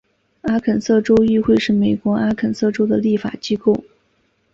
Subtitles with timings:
[0.41, 3.83] 阿肯色州议会是美国阿肯色州的立法机构。